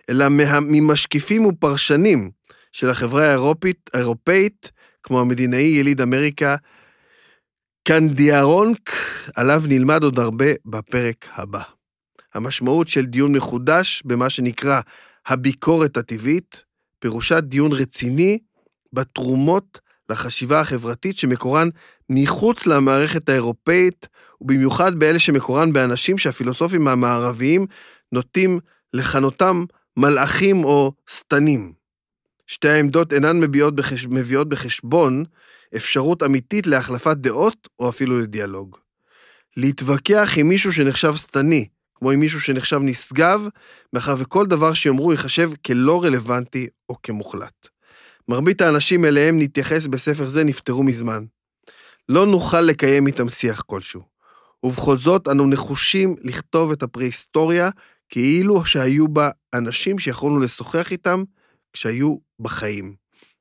אלא 0.10 0.26
ממשקיפים 0.62 1.46
ופרשנים 1.46 2.37
של 2.72 2.90
החברה 2.90 3.28
האירופית, 3.28 3.90
האירופאית, 3.94 4.72
כמו 5.04 5.20
המדינאי 5.20 5.68
יליד 5.68 6.02
אמריקה, 6.02 6.56
קנדיארונק, 7.88 8.90
עליו 9.36 9.64
נלמד 9.68 10.04
עוד 10.04 10.20
הרבה 10.20 10.46
בפרק 10.66 11.28
הבא. 11.34 11.62
המשמעות 12.34 12.88
של 12.88 13.06
דיון 13.06 13.36
מחודש 13.36 14.04
במה 14.06 14.30
שנקרא 14.30 14.82
הביקורת 15.28 15.98
הטבעית, 15.98 16.64
פירושה 17.00 17.42
דיון 17.42 17.72
רציני 17.72 18.40
בתרומות 18.94 19.80
לחשיבה 20.10 20.60
החברתית 20.60 21.18
שמקורן 21.18 21.70
מחוץ 22.10 22.68
למערכת 22.68 23.30
האירופאית, 23.30 24.08
ובמיוחד 24.42 25.00
באלה 25.00 25.20
שמקורן 25.20 25.74
באנשים 25.74 26.18
שהפילוסופים 26.18 26.88
המערביים 26.88 27.66
נוטים 28.12 28.60
לכנותם 28.94 29.66
מלאכים 29.98 30.64
או 30.64 30.94
שטנים. 31.10 31.77
שתי 32.48 32.70
העמדות 32.70 33.14
אינן 33.14 33.40
מביאות, 33.40 33.76
בחש... 33.76 34.06
מביאות 34.06 34.50
בחשבון 34.50 35.24
אפשרות 35.76 36.24
אמיתית 36.24 36.68
להחלפת 36.68 37.18
דעות 37.18 37.68
או 37.80 37.90
אפילו 37.90 38.20
לדיאלוג. 38.20 38.78
להתווכח 39.58 40.34
עם 40.38 40.50
מישהו 40.50 40.74
שנחשב 40.74 41.16
שטני, 41.16 41.68
כמו 41.96 42.12
עם 42.12 42.20
מישהו 42.20 42.42
שנחשב 42.42 42.80
נשגב, 42.82 43.48
מאחר 43.94 44.16
וכל 44.18 44.46
דבר 44.46 44.74
שיאמרו 44.74 45.12
ייחשב 45.12 45.50
כלא 45.66 46.04
רלוונטי 46.04 46.68
או 46.90 46.96
כמוחלט. 47.04 47.68
מרבית 48.28 48.62
האנשים 48.62 49.06
אליהם 49.06 49.40
נתייחס 49.40 49.88
בספר 49.88 50.30
זה 50.30 50.44
נפטרו 50.44 50.84
מזמן. 50.84 51.26
לא 52.10 52.26
נוכל 52.26 52.62
לקיים 52.62 53.08
איתם 53.08 53.30
שיח 53.30 53.62
כלשהו. 53.62 54.02
ובכל 54.64 54.98
זאת, 54.98 55.28
אנו 55.28 55.48
נחושים 55.48 56.16
לכתוב 56.22 56.72
את 56.72 56.84
הפרה-היסטוריה 56.84 57.70
כאילו 58.10 58.66
שהיו 58.66 59.08
בה 59.08 59.30
אנשים 59.54 60.00
שיכולנו 60.00 60.40
לשוחח 60.40 60.92
איתם 60.92 61.24
כשהיו 61.78 62.18
בחיים. 62.40 62.96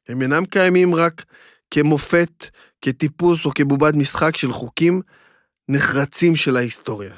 הם 0.09 0.22
אינם 0.22 0.46
קיימים 0.46 0.94
רק 0.94 1.25
כמופת, 1.70 2.46
כטיפוס 2.81 3.46
או 3.46 3.51
כבובת 3.55 3.94
משחק 3.94 4.37
של 4.37 4.53
חוקים 4.53 5.01
נחרצים 5.68 6.37
של 6.37 6.57
ההיסטוריה. 6.57 7.14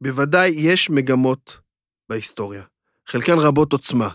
בוודאי 0.00 0.50
יש 0.56 0.90
מגמות 0.90 1.58
בהיסטוריה, 2.08 2.62
חלקן 3.06 3.38
רבות 3.38 3.72
עוצמה. 3.72 4.08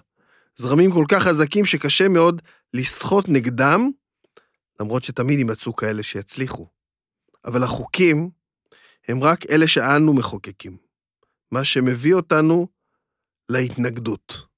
זרמים 0.55 0.91
כל 0.91 1.05
כך 1.11 1.23
חזקים 1.23 1.65
שקשה 1.65 2.09
מאוד 2.09 2.41
לסחוט 2.73 3.25
נגדם, 3.27 3.89
למרות 4.79 5.03
שתמיד 5.03 5.37
יימצאו 5.39 5.75
כאלה 5.75 6.03
שיצליחו. 6.03 6.67
אבל 7.45 7.63
החוקים 7.63 8.29
הם 9.07 9.23
רק 9.23 9.45
אלה 9.49 9.67
שאנו 9.67 10.13
מחוקקים, 10.13 10.77
מה 11.51 11.63
שמביא 11.63 12.13
אותנו 12.13 12.67
להתנגדות. 13.49 14.48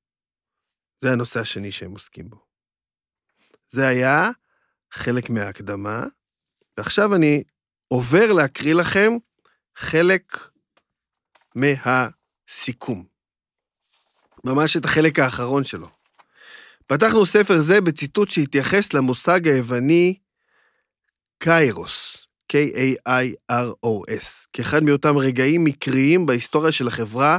זה 1.01 1.11
הנושא 1.11 1.39
השני 1.39 1.71
שהם 1.71 1.91
עוסקים 1.91 2.29
בו. 2.29 2.37
זה 3.67 3.87
היה 3.87 4.29
חלק 4.91 5.29
מההקדמה, 5.29 6.03
ועכשיו 6.77 7.15
אני 7.15 7.43
עובר 7.87 8.31
להקריא 8.33 8.73
לכם 8.73 9.13
חלק 9.75 10.37
מהסיכום. 11.55 13.05
ממש 14.43 14.77
את 14.77 14.85
החלק 14.85 15.19
האחרון 15.19 15.63
שלו. 15.63 15.89
פתחנו 16.87 17.25
ספר 17.25 17.61
זה 17.61 17.81
בציטוט 17.81 18.29
שהתייחס 18.29 18.93
למושג 18.93 19.47
היווני 19.47 20.19
קיירוס, 21.37 22.27
K-A-I-R-O-S, 22.53 24.25
כאחד 24.53 24.83
מאותם 24.83 25.17
רגעים 25.17 25.63
מקריים 25.63 26.25
בהיסטוריה 26.25 26.71
של 26.71 26.87
החברה, 26.87 27.37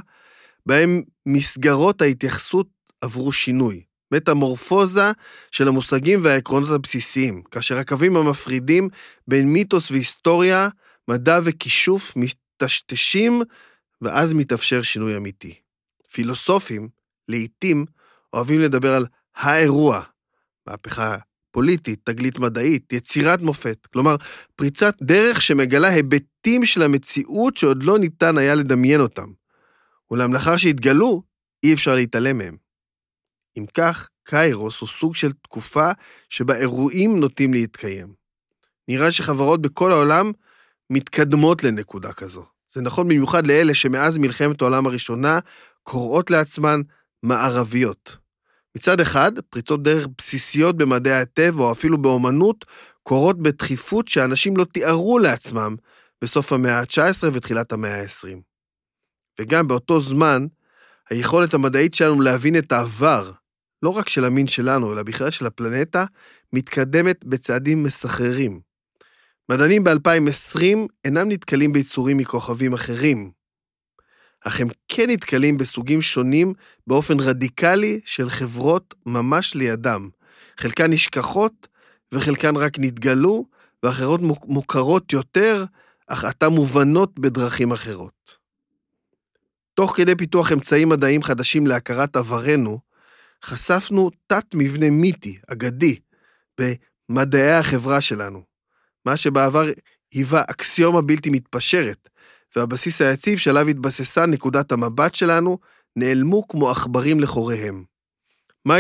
בהם 0.66 1.02
מסגרות 1.26 2.02
ההתייחסות 2.02 2.66
עברו 3.02 3.32
שינוי, 3.32 3.82
מטמורפוזה 4.12 5.12
של 5.50 5.68
המושגים 5.68 6.20
והעקרונות 6.22 6.70
הבסיסיים, 6.70 7.42
כאשר 7.42 7.78
הקווים 7.78 8.16
המפרידים 8.16 8.88
בין 9.28 9.48
מיתוס 9.48 9.90
והיסטוריה, 9.90 10.68
מדע 11.08 11.38
וכישוף 11.44 12.12
מטשטשים, 12.16 13.42
ואז 14.02 14.32
מתאפשר 14.32 14.82
שינוי 14.82 15.16
אמיתי. 15.16 15.54
פילוסופים, 16.12 16.88
לעתים, 17.28 17.84
אוהבים 18.32 18.60
לדבר 18.60 18.96
על 18.96 19.06
האירוע, 19.36 20.02
מהפכה 20.66 21.16
פוליטית, 21.50 22.00
תגלית 22.04 22.38
מדעית, 22.38 22.92
יצירת 22.92 23.40
מופת. 23.40 23.86
כלומר, 23.92 24.16
פריצת 24.56 24.94
דרך 25.02 25.42
שמגלה 25.42 25.88
היבטים 25.88 26.66
של 26.66 26.82
המציאות 26.82 27.56
שעוד 27.56 27.82
לא 27.82 27.98
ניתן 27.98 28.38
היה 28.38 28.54
לדמיין 28.54 29.00
אותם. 29.00 29.32
אולם 30.10 30.34
לאחר 30.34 30.56
שהתגלו, 30.56 31.22
אי 31.62 31.74
אפשר 31.74 31.94
להתעלם 31.94 32.38
מהם. 32.38 32.61
אם 33.58 33.64
כך, 33.74 34.08
קיירוס 34.24 34.80
הוא 34.80 34.88
סוג 34.88 35.14
של 35.14 35.32
תקופה 35.32 35.90
שבה 36.28 36.56
אירועים 36.56 37.20
נוטים 37.20 37.54
להתקיים. 37.54 38.14
נראה 38.88 39.12
שחברות 39.12 39.62
בכל 39.62 39.92
העולם 39.92 40.32
מתקדמות 40.90 41.64
לנקודה 41.64 42.12
כזו. 42.12 42.44
זה 42.72 42.80
נכון 42.80 43.08
במיוחד 43.08 43.46
לאלה 43.46 43.74
שמאז 43.74 44.18
מלחמת 44.18 44.60
העולם 44.62 44.86
הראשונה 44.86 45.38
קוראות 45.82 46.30
לעצמן 46.30 46.80
מערביות. 47.22 48.16
מצד 48.76 49.00
אחד, 49.00 49.32
פריצות 49.50 49.82
דרך 49.82 50.06
בסיסיות 50.18 50.76
במדעי 50.76 51.20
הטבע 51.20 51.62
או 51.62 51.72
אפילו 51.72 51.98
באומנות 51.98 52.64
קורות 53.02 53.42
בדחיפות 53.42 54.08
שאנשים 54.08 54.56
לא 54.56 54.64
תיארו 54.64 55.18
לעצמם 55.18 55.76
בסוף 56.22 56.52
המאה 56.52 56.78
ה-19 56.78 57.28
ותחילת 57.32 57.72
המאה 57.72 58.02
ה-20. 58.02 58.38
וגם 59.40 59.68
באותו 59.68 60.00
זמן, 60.00 60.46
היכולת 61.10 61.54
המדעית 61.54 61.94
שלנו 61.94 62.20
להבין 62.20 62.56
את 62.56 62.72
העבר, 62.72 63.32
לא 63.82 63.90
רק 63.90 64.08
של 64.08 64.24
המין 64.24 64.46
שלנו, 64.46 64.92
אלא 64.92 65.02
בכלל 65.02 65.30
של 65.30 65.46
הפלנטה, 65.46 66.04
מתקדמת 66.52 67.24
בצעדים 67.24 67.82
מסחררים. 67.82 68.60
מדענים 69.48 69.84
ב-2020 69.84 70.64
אינם 71.04 71.28
נתקלים 71.28 71.72
ביצורים 71.72 72.16
מכוכבים 72.16 72.72
אחרים. 72.72 73.30
אך 74.40 74.60
הם 74.60 74.68
כן 74.88 75.10
נתקלים 75.10 75.56
בסוגים 75.56 76.02
שונים 76.02 76.54
באופן 76.86 77.20
רדיקלי 77.20 78.00
של 78.04 78.30
חברות 78.30 78.94
ממש 79.06 79.54
לידם. 79.54 80.08
חלקן 80.60 80.90
נשכחות 80.90 81.68
וחלקן 82.12 82.56
רק 82.56 82.78
נתגלו, 82.78 83.46
ואחרות 83.82 84.20
מוכרות 84.44 85.12
יותר, 85.12 85.64
אך 86.06 86.24
עתה 86.24 86.48
מובנות 86.48 87.18
בדרכים 87.18 87.72
אחרות. 87.72 88.36
תוך 89.74 89.96
כדי 89.96 90.16
פיתוח 90.16 90.52
אמצעים 90.52 90.88
מדעיים 90.88 91.22
חדשים 91.22 91.66
להכרת 91.66 92.16
עברנו, 92.16 92.78
חשפנו 93.44 94.10
תת-מבנה 94.26 94.90
מיתי, 94.90 95.38
אגדי, 95.52 95.96
במדעי 96.60 97.52
החברה 97.52 98.00
שלנו. 98.00 98.42
מה 99.06 99.16
שבעבר 99.16 99.64
היווה 100.14 100.42
אקסיומה 100.50 101.02
בלתי 101.02 101.30
מתפשרת, 101.30 102.08
והבסיס 102.56 103.02
היציב 103.02 103.38
שעליו 103.38 103.68
התבססה 103.68 104.26
נקודת 104.26 104.72
המבט 104.72 105.14
שלנו, 105.14 105.58
נעלמו 105.96 106.48
כמו 106.48 106.70
עכברים 106.70 107.20
לחוריהם. 107.20 107.84
מה 108.64 108.76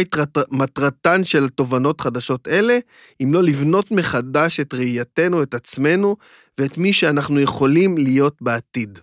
מטרתן 0.50 1.24
של 1.24 1.48
תובנות 1.48 2.00
חדשות 2.00 2.48
אלה, 2.48 2.78
אם 3.22 3.34
לא 3.34 3.42
לבנות 3.42 3.90
מחדש 3.90 4.60
את 4.60 4.74
ראייתנו, 4.74 5.42
את 5.42 5.54
עצמנו, 5.54 6.16
ואת 6.58 6.78
מי 6.78 6.92
שאנחנו 6.92 7.40
יכולים 7.40 7.98
להיות 7.98 8.36
בעתיד. 8.40 8.98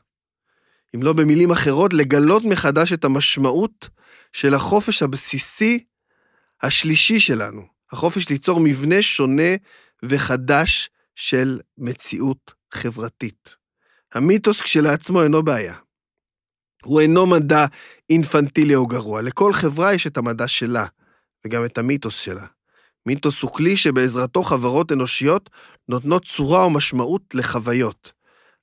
אם 0.95 1.03
לא 1.03 1.13
במילים 1.13 1.51
אחרות, 1.51 1.93
לגלות 1.93 2.45
מחדש 2.45 2.93
את 2.93 3.05
המשמעות 3.05 3.89
של 4.33 4.53
החופש 4.53 5.03
הבסיסי 5.03 5.83
השלישי 6.61 7.19
שלנו, 7.19 7.65
החופש 7.91 8.29
ליצור 8.29 8.59
מבנה 8.59 9.01
שונה 9.01 9.51
וחדש 10.03 10.89
של 11.15 11.59
מציאות 11.77 12.53
חברתית. 12.73 13.55
המיתוס 14.13 14.61
כשלעצמו 14.61 15.23
אינו 15.23 15.43
בעיה. 15.43 15.75
הוא 16.83 17.01
אינו 17.01 17.25
מדע 17.25 17.65
אינפנטילי 18.09 18.75
או 18.75 18.87
גרוע. 18.87 19.21
לכל 19.21 19.53
חברה 19.53 19.93
יש 19.93 20.07
את 20.07 20.17
המדע 20.17 20.47
שלה, 20.47 20.85
וגם 21.45 21.65
את 21.65 21.77
המיתוס 21.77 22.19
שלה. 22.19 22.45
מיתוס 23.05 23.41
הוא 23.41 23.51
כלי 23.51 23.77
שבעזרתו 23.77 24.43
חברות 24.43 24.91
אנושיות 24.91 25.49
נותנות 25.89 26.25
צורה 26.25 26.63
או 26.63 26.69
משמעות 26.69 27.21
לחוויות. 27.33 28.13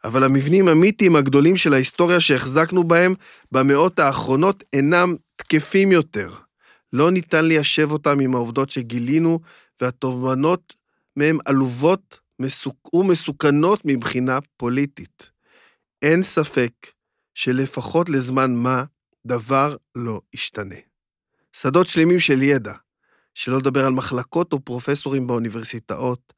אבל 0.04 0.24
המבנים 0.24 0.68
המיתיים 0.68 1.16
הגדולים 1.16 1.56
של 1.56 1.72
ההיסטוריה 1.72 2.20
שהחזקנו 2.20 2.84
בהם 2.84 3.14
במאות 3.52 3.98
האחרונות 3.98 4.64
אינם 4.72 5.14
תקפים 5.36 5.92
יותר. 5.92 6.34
לא 6.92 7.10
ניתן 7.10 7.44
ליישב 7.44 7.90
אותם 7.90 8.20
עם 8.20 8.34
העובדות 8.34 8.70
שגילינו, 8.70 9.40
והתובנות 9.80 10.74
מהם 11.16 11.38
עלובות 11.44 12.20
ומסוכנות 12.94 13.80
מבחינה 13.84 14.38
פוליטית. 14.56 15.30
אין 16.02 16.22
ספק 16.22 16.72
שלפחות 17.34 18.08
לזמן 18.08 18.54
מה, 18.54 18.84
דבר 19.26 19.76
לא 19.94 20.20
ישתנה. 20.34 20.74
שדות 21.52 21.86
שלמים 21.86 22.20
של 22.20 22.42
ידע, 22.42 22.72
שלא 23.34 23.58
לדבר 23.58 23.86
על 23.86 23.92
מחלקות 23.92 24.52
או 24.52 24.60
פרופסורים 24.60 25.26
באוניברסיטאות, 25.26 26.32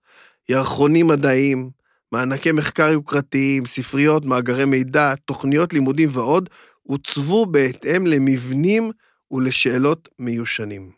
ירחונים 0.48 1.06
מדעיים, 1.06 1.70
מענקי 2.12 2.52
מחקר 2.52 2.88
יוקרתיים, 2.88 3.66
ספריות, 3.66 4.24
מאגרי 4.24 4.64
מידע, 4.64 5.14
תוכניות 5.14 5.72
לימודים 5.72 6.08
ועוד, 6.12 6.50
עוצבו 6.90 7.46
בהתאם 7.46 8.07
למבנים 8.07 8.90
ולשאלות 9.31 10.09
מיושנים. 10.18 10.92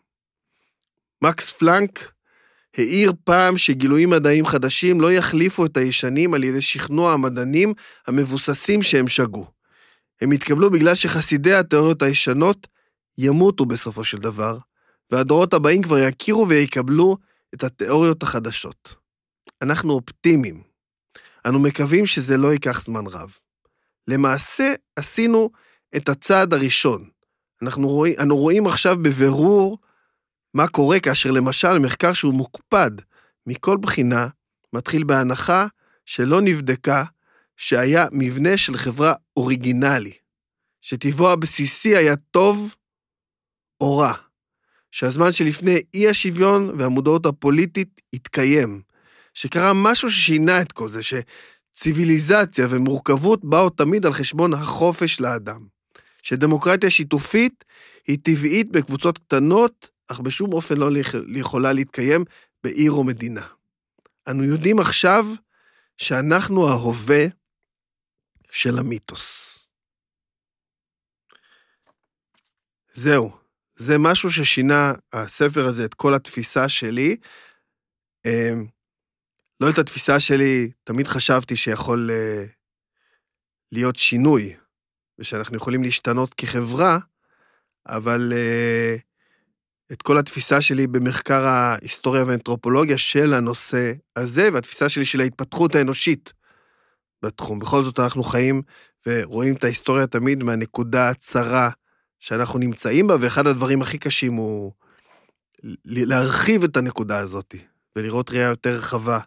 מקס 1.23 1.51
פלנק 1.51 2.11
העיר 2.77 3.13
פעם 3.23 3.57
שגילויים 3.57 4.09
מדעיים 4.09 4.45
חדשים 4.45 5.01
לא 5.01 5.11
יחליפו 5.11 5.65
את 5.65 5.77
הישנים 5.77 6.33
על 6.33 6.43
ידי 6.43 6.61
שכנוע 6.61 7.13
המדענים 7.13 7.73
המבוססים 8.07 8.81
שהם 8.81 9.07
שגו. 9.07 9.47
הם 10.21 10.31
יתקבלו 10.31 10.71
בגלל 10.71 10.95
שחסידי 10.95 11.53
התיאוריות 11.53 12.01
הישנות 12.01 12.67
ימותו 13.17 13.65
בסופו 13.65 14.03
של 14.03 14.17
דבר, 14.17 14.57
והדורות 15.11 15.53
הבאים 15.53 15.81
כבר 15.81 15.97
יכירו 15.97 16.47
ויקבלו 16.49 17.17
את 17.53 17.63
התיאוריות 17.63 18.23
החדשות. 18.23 18.95
אנחנו 19.61 19.93
אופטימיים. 19.93 20.63
אנו 21.45 21.59
מקווים 21.59 22.05
שזה 22.05 22.37
לא 22.37 22.53
ייקח 22.53 22.81
זמן 22.81 23.07
רב. 23.07 23.37
למעשה, 24.07 24.73
עשינו 24.95 25.49
את 25.95 26.09
הצעד 26.09 26.53
הראשון. 26.53 27.09
אנחנו 27.61 27.87
רואים, 27.87 28.15
אנו 28.21 28.37
רואים 28.37 28.67
עכשיו 28.67 28.97
בבירור 29.01 29.77
מה 30.53 30.67
קורה 30.67 30.99
כאשר 30.99 31.31
למשל 31.31 31.79
מחקר 31.79 32.13
שהוא 32.13 32.33
מוקפד 32.33 32.91
מכל 33.47 33.77
בחינה, 33.77 34.27
מתחיל 34.73 35.03
בהנחה 35.03 35.67
שלא 36.05 36.41
נבדקה 36.41 37.03
שהיה 37.57 38.05
מבנה 38.11 38.57
של 38.57 38.77
חברה 38.77 39.13
אוריגינלי, 39.37 40.13
שטבעו 40.81 41.31
הבסיסי 41.31 41.97
היה 41.97 42.15
טוב 42.15 42.75
או 43.81 43.97
רע, 43.97 44.13
שהזמן 44.91 45.31
שלפני 45.31 45.77
אי 45.93 46.09
השוויון 46.09 46.79
והמודעות 46.79 47.25
הפוליטית 47.25 48.01
התקיים, 48.13 48.81
שקרה 49.33 49.71
משהו 49.75 50.11
ששינה 50.11 50.61
את 50.61 50.71
כל 50.71 50.89
זה, 50.89 50.99
שציוויליזציה 51.03 52.67
ומורכבות 52.69 53.45
באו 53.45 53.69
תמיד 53.69 54.05
על 54.05 54.13
חשבון 54.13 54.53
החופש 54.53 55.21
לאדם, 55.21 55.70
שדמוקרטיה 56.21 56.89
שיתופית 56.91 57.65
היא 58.07 58.17
טבעית 58.23 58.71
בקבוצות 58.71 59.17
קטנות, 59.17 59.89
אך 60.11 60.19
בשום 60.19 60.53
אופן 60.53 60.77
לא 60.77 60.89
יכולה 61.35 61.73
להתקיים 61.73 62.25
בעיר 62.63 62.91
או 62.91 63.03
מדינה. 63.03 63.47
אנו 64.29 64.43
יודעים 64.43 64.79
עכשיו 64.79 65.25
שאנחנו 65.97 66.69
ההווה 66.69 67.23
של 68.51 68.77
המיתוס. 68.77 69.51
זהו, 72.93 73.31
זה 73.75 73.97
משהו 73.99 74.31
ששינה, 74.31 74.93
הספר 75.13 75.65
הזה, 75.65 75.85
את 75.85 75.93
כל 75.93 76.13
התפיסה 76.13 76.69
שלי. 76.69 77.17
אמ, 78.25 78.67
לא 79.59 79.69
את 79.69 79.77
התפיסה 79.77 80.19
שלי, 80.19 80.71
תמיד 80.83 81.07
חשבתי 81.07 81.57
שיכול 81.57 82.09
אה, 82.11 82.45
להיות 83.71 83.95
שינוי, 83.95 84.55
ושאנחנו 85.21 85.57
יכולים 85.57 85.83
להשתנות 85.83 86.33
כחברה, 86.33 86.97
אבל 87.87 88.33
אה, 88.35 88.95
את 89.91 90.01
כל 90.01 90.17
התפיסה 90.17 90.61
שלי 90.61 90.87
במחקר 90.87 91.45
ההיסטוריה 91.45 92.23
והאנתרופולוגיה 92.23 92.97
של 92.97 93.33
הנושא 93.33 93.93
הזה, 94.15 94.49
והתפיסה 94.53 94.89
שלי 94.89 95.05
של 95.05 95.21
ההתפתחות 95.21 95.75
האנושית 95.75 96.33
בתחום. 97.23 97.59
בכל 97.59 97.83
זאת 97.83 97.99
אנחנו 97.99 98.23
חיים 98.23 98.61
ורואים 99.07 99.55
את 99.55 99.63
ההיסטוריה 99.63 100.07
תמיד 100.07 100.43
מהנקודה 100.43 101.09
הצרה 101.09 101.69
שאנחנו 102.19 102.59
נמצאים 102.59 103.07
בה, 103.07 103.15
ואחד 103.21 103.47
הדברים 103.47 103.81
הכי 103.81 103.97
קשים 103.97 104.33
הוא 104.33 104.71
להרחיב 105.85 106.63
את 106.63 106.77
הנקודה 106.77 107.17
הזאת, 107.19 107.55
ולראות 107.95 108.29
ראייה 108.29 108.47
יותר 108.49 108.75
רחבה 108.75 109.19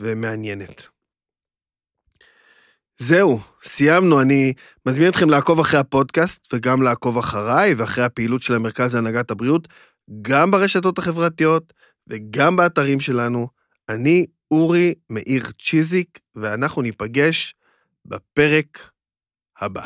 ומעניינת. 0.00 0.95
זהו, 2.98 3.40
סיימנו. 3.62 4.20
אני 4.20 4.52
מזמין 4.86 5.08
אתכם 5.08 5.30
לעקוב 5.30 5.60
אחרי 5.60 5.80
הפודקאסט 5.80 6.54
וגם 6.54 6.82
לעקוב 6.82 7.18
אחריי 7.18 7.74
ואחרי 7.74 8.04
הפעילות 8.04 8.42
של 8.42 8.54
המרכז 8.54 8.94
להנהגת 8.94 9.30
הבריאות, 9.30 9.68
גם 10.22 10.50
ברשתות 10.50 10.98
החברתיות 10.98 11.72
וגם 12.06 12.56
באתרים 12.56 13.00
שלנו. 13.00 13.48
אני 13.88 14.26
אורי 14.50 14.94
מאיר 15.10 15.42
צ'יזיק, 15.60 16.18
ואנחנו 16.34 16.82
ניפגש 16.82 17.54
בפרק 18.06 18.90
הבא. 19.60 19.84